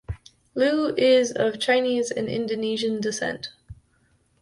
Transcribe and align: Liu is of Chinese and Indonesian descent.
Liu 0.55 0.95
is 0.97 1.31
of 1.31 1.59
Chinese 1.59 2.09
and 2.09 2.27
Indonesian 2.27 3.01
descent. 3.01 3.49